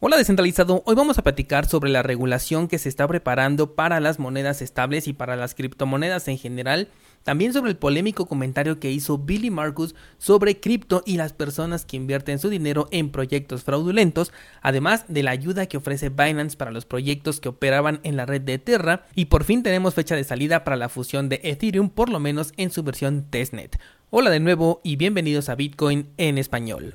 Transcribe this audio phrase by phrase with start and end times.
[0.00, 4.20] Hola descentralizado, hoy vamos a platicar sobre la regulación que se está preparando para las
[4.20, 6.86] monedas estables y para las criptomonedas en general,
[7.24, 11.96] también sobre el polémico comentario que hizo Billy Marcus sobre cripto y las personas que
[11.96, 14.32] invierten su dinero en proyectos fraudulentos,
[14.62, 18.42] además de la ayuda que ofrece Binance para los proyectos que operaban en la red
[18.42, 22.08] de Terra y por fin tenemos fecha de salida para la fusión de Ethereum por
[22.08, 23.80] lo menos en su versión testnet.
[24.10, 26.94] Hola de nuevo y bienvenidos a Bitcoin en español.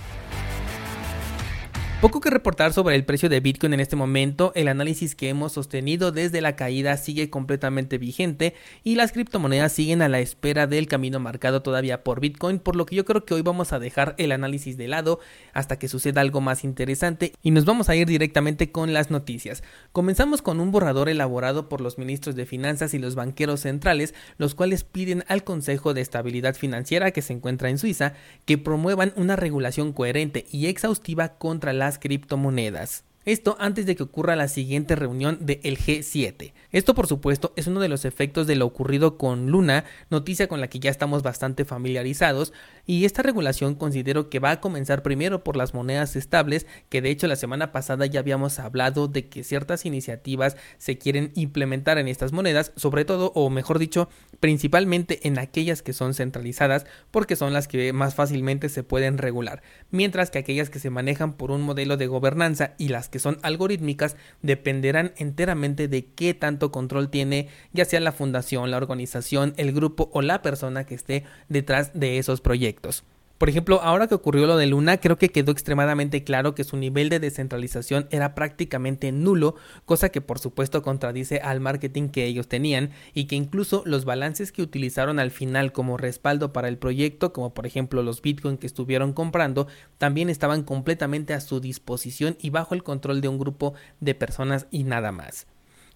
[2.01, 5.51] Poco que reportar sobre el precio de Bitcoin en este momento, el análisis que hemos
[5.51, 10.87] sostenido desde la caída sigue completamente vigente y las criptomonedas siguen a la espera del
[10.87, 14.15] camino marcado todavía por Bitcoin, por lo que yo creo que hoy vamos a dejar
[14.17, 15.19] el análisis de lado
[15.53, 19.61] hasta que suceda algo más interesante y nos vamos a ir directamente con las noticias.
[19.91, 24.55] Comenzamos con un borrador elaborado por los ministros de Finanzas y los banqueros centrales, los
[24.55, 28.13] cuales piden al Consejo de Estabilidad Financiera que se encuentra en Suiza
[28.45, 33.03] que promuevan una regulación coherente y exhaustiva contra las criptomonedas.
[33.23, 36.53] Esto antes de que ocurra la siguiente reunión del G7.
[36.71, 40.59] Esto por supuesto es uno de los efectos de lo ocurrido con Luna, noticia con
[40.59, 42.51] la que ya estamos bastante familiarizados,
[42.87, 47.11] y esta regulación considero que va a comenzar primero por las monedas estables, que de
[47.11, 52.07] hecho la semana pasada ya habíamos hablado de que ciertas iniciativas se quieren implementar en
[52.07, 57.53] estas monedas, sobre todo, o mejor dicho, principalmente en aquellas que son centralizadas, porque son
[57.53, 61.61] las que más fácilmente se pueden regular, mientras que aquellas que se manejan por un
[61.61, 67.49] modelo de gobernanza y las que son algorítmicas dependerán enteramente de qué tanto control tiene
[67.73, 72.17] ya sea la fundación, la organización, el grupo o la persona que esté detrás de
[72.17, 73.03] esos proyectos.
[73.41, 76.77] Por ejemplo, ahora que ocurrió lo de Luna, creo que quedó extremadamente claro que su
[76.77, 82.47] nivel de descentralización era prácticamente nulo, cosa que por supuesto contradice al marketing que ellos
[82.47, 87.33] tenían y que incluso los balances que utilizaron al final como respaldo para el proyecto,
[87.33, 89.65] como por ejemplo los Bitcoin que estuvieron comprando,
[89.97, 94.67] también estaban completamente a su disposición y bajo el control de un grupo de personas
[94.69, 95.47] y nada más.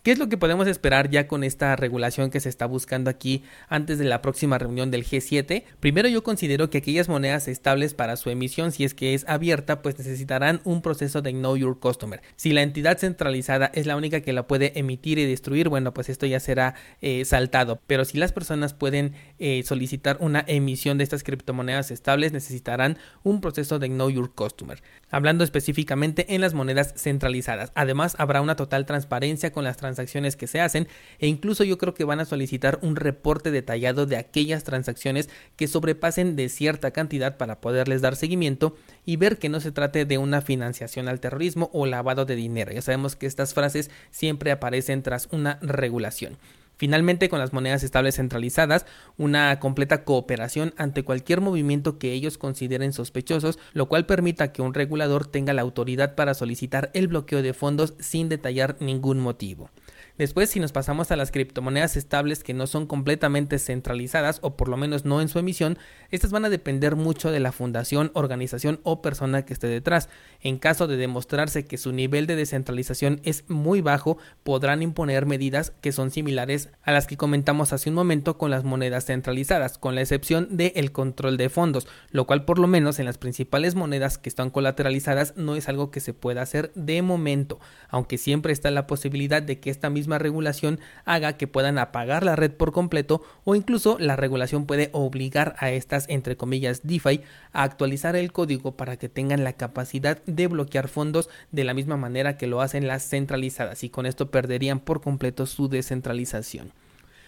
[0.06, 3.42] ¿Qué es lo que podemos esperar ya con esta regulación que se está buscando aquí
[3.70, 5.64] antes de la próxima reunión del G7?
[5.80, 9.82] Primero yo considero que aquellas monedas estables para su emisión, si es que es abierta,
[9.82, 12.22] pues necesitarán un proceso de Know Your Customer.
[12.36, 16.10] Si la entidad centralizada es la única que la puede emitir y destruir, bueno, pues
[16.10, 17.82] esto ya será eh, saltado.
[17.88, 23.42] Pero si las personas pueden eh, solicitar una emisión de estas criptomonedas estables, necesitarán un
[23.42, 24.84] proceso de Know Your Customer.
[25.10, 27.72] Hablando específicamente en las monedas centralizadas.
[27.74, 30.88] Además, habrá una total transparencia con las transacciones transacciones que se hacen
[31.20, 35.68] e incluso yo creo que van a solicitar un reporte detallado de aquellas transacciones que
[35.68, 38.76] sobrepasen de cierta cantidad para poderles dar seguimiento
[39.06, 42.72] y ver que no se trate de una financiación al terrorismo o lavado de dinero.
[42.72, 46.38] Ya sabemos que estas frases siempre aparecen tras una regulación.
[46.78, 48.86] Finalmente, con las monedas estables centralizadas,
[49.18, 54.74] una completa cooperación ante cualquier movimiento que ellos consideren sospechosos, lo cual permita que un
[54.74, 59.70] regulador tenga la autoridad para solicitar el bloqueo de fondos sin detallar ningún motivo.
[60.18, 64.70] Después, si nos pasamos a las criptomonedas estables que no son completamente centralizadas o por
[64.70, 65.78] lo menos no en su emisión,
[66.10, 70.08] estas van a depender mucho de la fundación, organización o persona que esté detrás.
[70.40, 75.74] En caso de demostrarse que su nivel de descentralización es muy bajo, podrán imponer medidas
[75.82, 79.96] que son similares a las que comentamos hace un momento con las monedas centralizadas, con
[79.96, 84.18] la excepción del control de fondos, lo cual por lo menos en las principales monedas
[84.18, 87.60] que están colateralizadas no es algo que se pueda hacer de momento,
[87.90, 92.36] aunque siempre está la posibilidad de que esta misma regulación haga que puedan apagar la
[92.36, 97.22] red por completo o incluso la regulación puede obligar a estas entre comillas DeFi
[97.52, 101.98] a actualizar el código para que tengan la capacidad de bloquear fondos de la misma
[101.98, 106.72] manera que lo hacen las centralizadas y con esto perderían por completo su descentralización.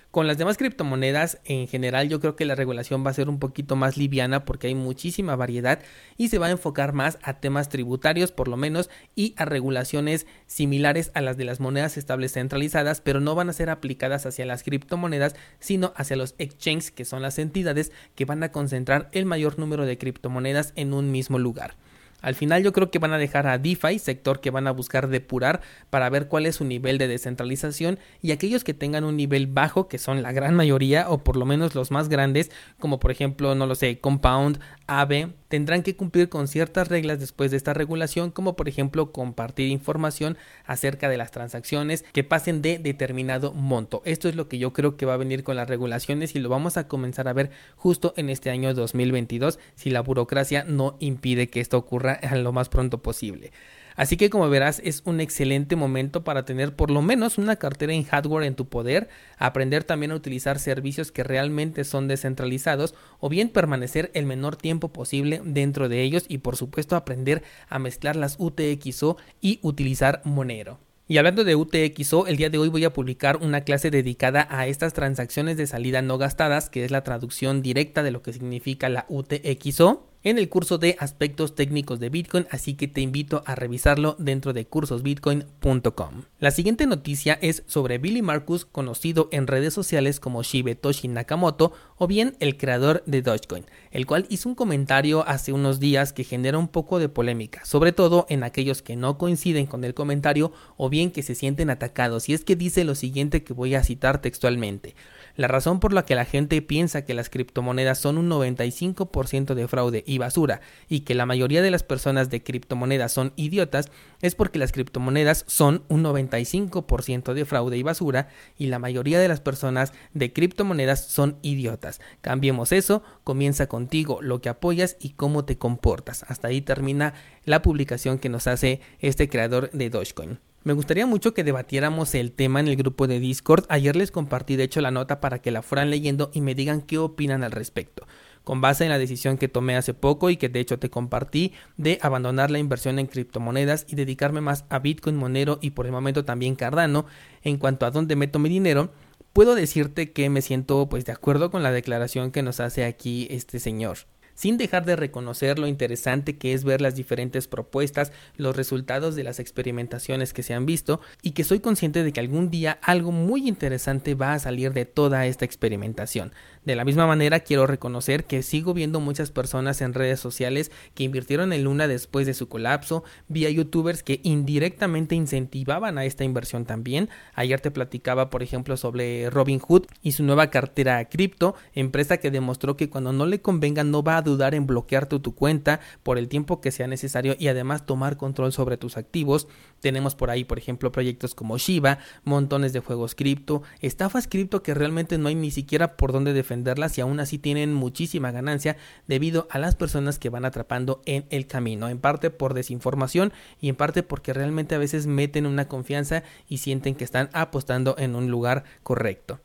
[0.09, 3.39] Con las demás criptomonedas, en general, yo creo que la regulación va a ser un
[3.39, 5.81] poquito más liviana porque hay muchísima variedad
[6.15, 10.25] y se va a enfocar más a temas tributarios, por lo menos, y a regulaciones
[10.45, 14.45] similares a las de las monedas estables centralizadas, pero no van a ser aplicadas hacia
[14.45, 19.25] las criptomonedas, sino hacia los exchanges, que son las entidades que van a concentrar el
[19.25, 21.75] mayor número de criptomonedas en un mismo lugar.
[22.21, 25.07] Al final yo creo que van a dejar a DeFi, sector que van a buscar
[25.07, 29.47] depurar para ver cuál es su nivel de descentralización y aquellos que tengan un nivel
[29.47, 33.11] bajo, que son la gran mayoría o por lo menos los más grandes, como por
[33.11, 37.73] ejemplo, no lo sé, Compound, AVE, tendrán que cumplir con ciertas reglas después de esta
[37.73, 44.01] regulación, como por ejemplo compartir información acerca de las transacciones que pasen de determinado monto.
[44.05, 46.49] Esto es lo que yo creo que va a venir con las regulaciones y lo
[46.49, 51.49] vamos a comenzar a ver justo en este año 2022 si la burocracia no impide
[51.49, 53.51] que esto ocurra lo más pronto posible.
[53.97, 57.93] Así que como verás es un excelente momento para tener por lo menos una cartera
[57.93, 59.09] en hardware en tu poder,
[59.39, 64.89] aprender también a utilizar servicios que realmente son descentralizados o bien permanecer el menor tiempo
[64.89, 70.79] posible dentro de ellos y por supuesto aprender a mezclar las UTXO y utilizar Monero.
[71.07, 74.67] Y hablando de UTXO, el día de hoy voy a publicar una clase dedicada a
[74.67, 78.89] estas transacciones de salida no gastadas, que es la traducción directa de lo que significa
[78.89, 83.55] la UTXO en el curso de aspectos técnicos de Bitcoin, así que te invito a
[83.55, 86.23] revisarlo dentro de cursosbitcoin.com.
[86.39, 92.07] La siguiente noticia es sobre Billy Marcus, conocido en redes sociales como Shibetoshi Nakamoto o
[92.07, 96.57] bien el creador de Dogecoin, el cual hizo un comentario hace unos días que genera
[96.57, 100.89] un poco de polémica, sobre todo en aquellos que no coinciden con el comentario o
[100.89, 104.21] bien que se sienten atacados, y es que dice lo siguiente que voy a citar
[104.21, 104.95] textualmente.
[105.37, 109.67] La razón por la que la gente piensa que las criptomonedas son un 95% de
[109.67, 113.91] fraude y basura y que la mayoría de las personas de criptomonedas son idiotas
[114.23, 119.27] es porque las criptomonedas son un 95% de fraude y basura y la mayoría de
[119.27, 122.01] las personas de criptomonedas son idiotas.
[122.21, 126.25] Cambiemos eso, comienza contigo, lo que apoyas y cómo te comportas.
[126.27, 127.13] Hasta ahí termina
[127.45, 130.39] la publicación que nos hace este creador de Dogecoin.
[130.67, 133.63] Me gustaría mucho que debatiéramos el tema en el grupo de Discord.
[133.69, 136.81] Ayer les compartí de hecho la nota para que la fueran leyendo y me digan
[136.81, 138.05] qué opinan al respecto.
[138.43, 141.53] Con base en la decisión que tomé hace poco y que de hecho te compartí
[141.77, 145.93] de abandonar la inversión en criptomonedas y dedicarme más a Bitcoin, Monero y por el
[145.93, 147.05] momento también Cardano
[147.43, 148.91] en cuanto a dónde meto mi dinero,
[149.31, 153.25] puedo decirte que me siento pues de acuerdo con la declaración que nos hace aquí
[153.31, 153.99] este señor
[154.37, 159.23] sin dejar de reconocer lo interesante que es ver las diferentes propuestas, los resultados de
[159.23, 163.11] las experimentaciones que se han visto y que soy consciente de que algún día algo
[163.11, 166.31] muy interesante va a salir de toda esta experimentación.
[166.67, 171.05] De la misma manera quiero reconocer que sigo viendo muchas personas en redes sociales que
[171.05, 176.65] invirtieron en Luna después de su colapso, vía youtubers que indirectamente incentivaban a esta inversión
[176.65, 177.07] también.
[177.35, 182.75] Ayer te platicaba por ejemplo sobre Robinhood y su nueva cartera cripto, empresa que demostró
[182.75, 186.27] que cuando no le convenga no va a dudar en bloquearte tu cuenta por el
[186.27, 189.47] tiempo que sea necesario y además tomar control sobre tus activos.
[189.79, 194.73] Tenemos por ahí, por ejemplo, proyectos como Shiba, montones de juegos cripto, estafas cripto que
[194.73, 198.77] realmente no hay ni siquiera por dónde defenderlas y aún así tienen muchísima ganancia
[199.07, 203.69] debido a las personas que van atrapando en el camino, en parte por desinformación y
[203.69, 208.15] en parte porque realmente a veces meten una confianza y sienten que están apostando en
[208.15, 209.39] un lugar correcto.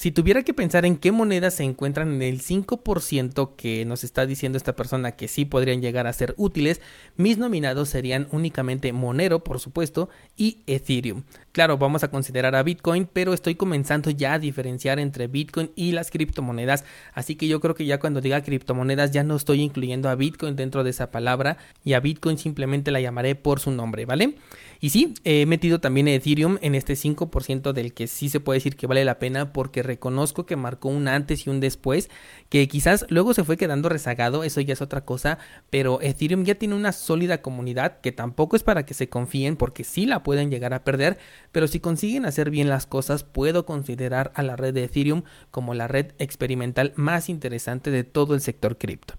[0.00, 4.24] Si tuviera que pensar en qué monedas se encuentran en el 5% que nos está
[4.24, 6.80] diciendo esta persona que sí podrían llegar a ser útiles,
[7.18, 10.08] mis nominados serían únicamente Monero, por supuesto,
[10.38, 11.24] y Ethereum.
[11.52, 15.92] Claro, vamos a considerar a Bitcoin, pero estoy comenzando ya a diferenciar entre Bitcoin y
[15.92, 20.08] las criptomonedas, así que yo creo que ya cuando diga criptomonedas ya no estoy incluyendo
[20.08, 24.06] a Bitcoin dentro de esa palabra y a Bitcoin simplemente la llamaré por su nombre,
[24.06, 24.36] ¿vale?
[24.82, 28.76] Y sí, he metido también Ethereum en este 5% del que sí se puede decir
[28.76, 32.08] que vale la pena porque reconozco que marcó un antes y un después,
[32.48, 35.38] que quizás luego se fue quedando rezagado, eso ya es otra cosa,
[35.68, 39.84] pero Ethereum ya tiene una sólida comunidad que tampoco es para que se confíen porque
[39.84, 41.18] sí la pueden llegar a perder,
[41.52, 45.74] pero si consiguen hacer bien las cosas, puedo considerar a la red de Ethereum como
[45.74, 49.14] la red experimental más interesante de todo el sector cripto.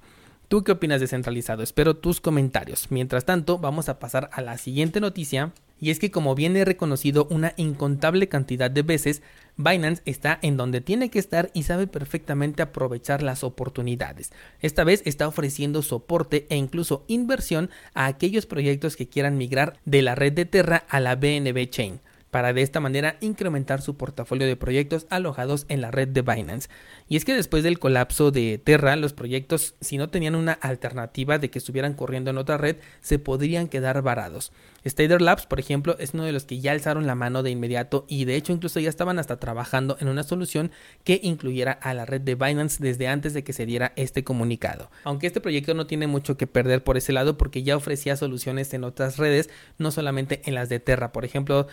[0.51, 1.63] ¿Tú qué opinas de centralizado?
[1.63, 2.87] Espero tus comentarios.
[2.91, 5.53] Mientras tanto, vamos a pasar a la siguiente noticia.
[5.79, 9.21] Y es que como bien he reconocido una incontable cantidad de veces,
[9.55, 14.33] Binance está en donde tiene que estar y sabe perfectamente aprovechar las oportunidades.
[14.59, 20.01] Esta vez está ofreciendo soporte e incluso inversión a aquellos proyectos que quieran migrar de
[20.01, 24.47] la red de Terra a la BNB Chain para de esta manera incrementar su portafolio
[24.47, 26.69] de proyectos alojados en la red de Binance.
[27.07, 31.37] Y es que después del colapso de Terra, los proyectos, si no tenían una alternativa
[31.37, 34.51] de que estuvieran corriendo en otra red, se podrían quedar varados.
[34.85, 38.05] Stader Labs, por ejemplo, es uno de los que ya alzaron la mano de inmediato
[38.07, 40.71] y de hecho incluso ya estaban hasta trabajando en una solución
[41.03, 44.89] que incluyera a la red de Binance desde antes de que se diera este comunicado.
[45.03, 48.73] Aunque este proyecto no tiene mucho que perder por ese lado porque ya ofrecía soluciones
[48.73, 51.11] en otras redes, no solamente en las de Terra.
[51.11, 51.67] Por ejemplo,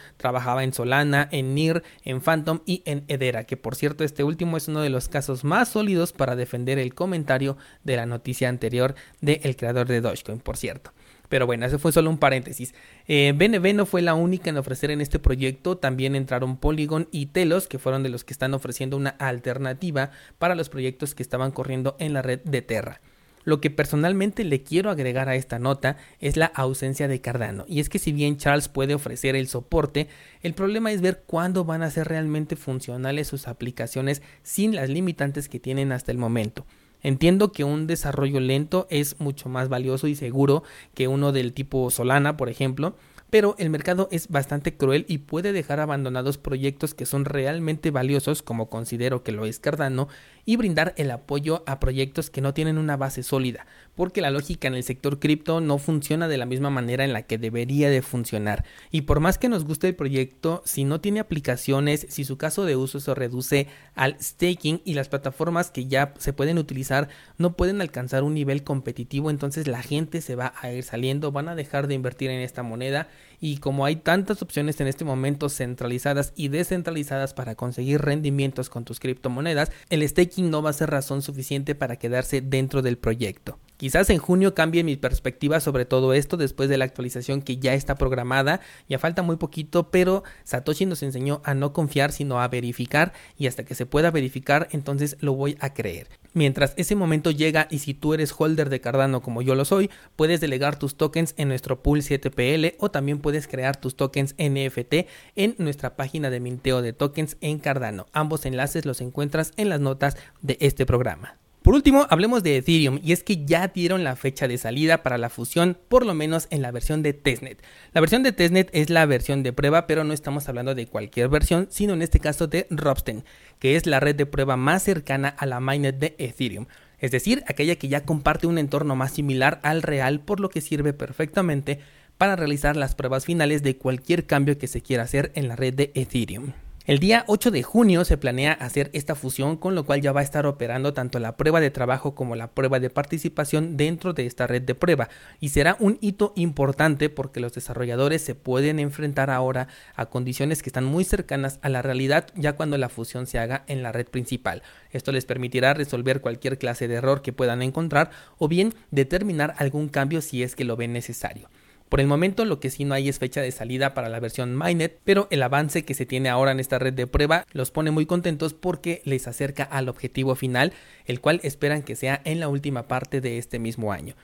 [0.63, 4.69] en Solana, en NIR, en Phantom y en Edera, que por cierto este último es
[4.69, 9.57] uno de los casos más sólidos para defender el comentario de la noticia anterior del
[9.57, 10.93] creador de Dogecoin, por cierto.
[11.29, 12.75] Pero bueno, ese fue solo un paréntesis.
[13.07, 17.27] Eh, BNB no fue la única en ofrecer en este proyecto, también entraron Polygon y
[17.27, 21.53] Telos, que fueron de los que están ofreciendo una alternativa para los proyectos que estaban
[21.53, 23.01] corriendo en la red de Terra.
[23.45, 27.65] Lo que personalmente le quiero agregar a esta nota es la ausencia de Cardano.
[27.69, 30.09] Y es que si bien Charles puede ofrecer el soporte,
[30.43, 35.49] el problema es ver cuándo van a ser realmente funcionales sus aplicaciones sin las limitantes
[35.49, 36.67] que tienen hasta el momento.
[37.03, 40.65] Entiendo que un desarrollo lento es mucho más valioso y seguro
[40.95, 42.97] que uno del tipo Solana, por ejemplo,
[43.31, 48.43] pero el mercado es bastante cruel y puede dejar abandonados proyectos que son realmente valiosos,
[48.43, 50.09] como considero que lo es Cardano,
[50.49, 54.67] y brindar el apoyo a proyectos que no tienen una base sólida, porque la lógica
[54.67, 58.01] en el sector cripto no funciona de la misma manera en la que debería de
[58.01, 58.65] funcionar.
[58.91, 62.65] Y por más que nos guste el proyecto, si no tiene aplicaciones, si su caso
[62.65, 67.53] de uso se reduce al staking y las plataformas que ya se pueden utilizar no
[67.53, 71.57] pueden alcanzar un nivel competitivo, entonces la gente se va a ir saliendo, van a
[71.57, 73.09] dejar de invertir en esta moneda
[73.41, 78.85] y como hay tantas opciones en este momento centralizadas y descentralizadas para conseguir rendimientos con
[78.85, 83.59] tus criptomonedas, el staking no va a ser razón suficiente para quedarse dentro del proyecto.
[83.79, 87.75] Quizás en junio cambie mi perspectiva sobre todo esto después de la actualización que ya
[87.75, 88.61] está programada.
[88.89, 93.47] Ya falta muy poquito, pero Satoshi nos enseñó a no confiar sino a verificar y
[93.47, 96.09] hasta que se pueda verificar entonces lo voy a creer.
[96.35, 99.91] Mientras ese momento llega y si tú eres holder de Cardano como yo lo soy,
[100.17, 105.07] puedes delegar tus tokens en nuestro pool 7PL o también puedes crear tus tokens NFT
[105.37, 108.07] en nuestra página de minteo de tokens en Cardano.
[108.13, 111.39] Ambos enlaces los encuentras en las notas de este programa.
[111.69, 115.19] Por último, hablemos de Ethereum y es que ya dieron la fecha de salida para
[115.19, 117.63] la fusión, por lo menos en la versión de testnet.
[117.93, 121.29] La versión de testnet es la versión de prueba, pero no estamos hablando de cualquier
[121.29, 123.23] versión, sino en este caso de Ropsten,
[123.59, 126.69] que es la red de prueba más cercana a la mainnet de Ethereum.
[127.01, 130.63] Es decir, aquella que ya comparte un entorno más similar al real, por lo que
[130.63, 131.81] sirve perfectamente
[132.17, 135.75] para realizar las pruebas finales de cualquier cambio que se quiera hacer en la red
[135.75, 136.55] de Ethereum.
[136.89, 140.21] El día 8 de junio se planea hacer esta fusión, con lo cual ya va
[140.21, 144.25] a estar operando tanto la prueba de trabajo como la prueba de participación dentro de
[144.25, 145.11] esta red de prueba.
[145.39, 150.71] Y será un hito importante porque los desarrolladores se pueden enfrentar ahora a condiciones que
[150.71, 154.07] están muy cercanas a la realidad ya cuando la fusión se haga en la red
[154.07, 154.63] principal.
[154.91, 159.91] Esto les permitirá resolver cualquier clase de error que puedan encontrar o bien determinar algún
[159.91, 161.51] cambio si es que lo ven necesario.
[161.89, 164.55] Por el momento lo que sí no hay es fecha de salida para la versión
[164.55, 167.91] Mainnet, pero el avance que se tiene ahora en esta red de prueba los pone
[167.91, 170.75] muy contentos porque les acerca al objetivo final,
[171.07, 174.15] el cual esperan que sea en la última parte de este mismo año.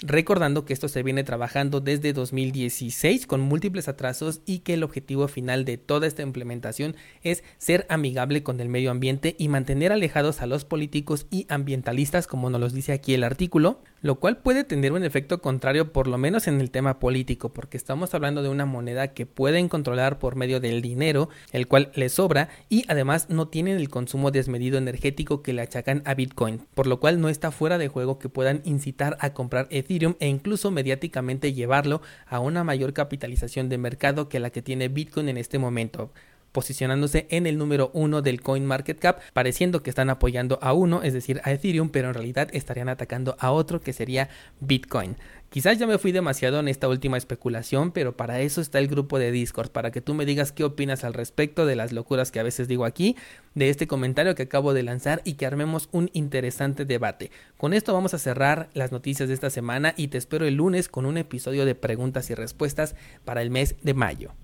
[0.00, 5.26] Recordando que esto se viene trabajando desde 2016 con múltiples atrasos y que el objetivo
[5.26, 6.94] final de toda esta implementación
[7.24, 12.28] es ser amigable con el medio ambiente y mantener alejados a los políticos y ambientalistas
[12.28, 16.06] como nos lo dice aquí el artículo, lo cual puede tener un efecto contrario por
[16.06, 20.18] lo menos en el tema político, porque estamos hablando de una moneda que pueden controlar
[20.18, 24.78] por medio del dinero, el cual les sobra, y además no tienen el consumo desmedido
[24.78, 28.28] energético que le achacan a Bitcoin, por lo cual no está fuera de juego que
[28.28, 34.28] puedan incitar a comprar Ethereum e incluso mediáticamente llevarlo a una mayor capitalización de mercado
[34.28, 36.10] que la que tiene Bitcoin en este momento
[36.58, 41.04] posicionándose en el número uno del coin market cap, pareciendo que están apoyando a uno,
[41.04, 45.14] es decir, a Ethereum, pero en realidad estarían atacando a otro que sería Bitcoin.
[45.50, 49.20] Quizás ya me fui demasiado en esta última especulación, pero para eso está el grupo
[49.20, 52.40] de Discord, para que tú me digas qué opinas al respecto de las locuras que
[52.40, 53.14] a veces digo aquí,
[53.54, 57.30] de este comentario que acabo de lanzar y que armemos un interesante debate.
[57.56, 60.88] Con esto vamos a cerrar las noticias de esta semana y te espero el lunes
[60.88, 64.32] con un episodio de preguntas y respuestas para el mes de mayo.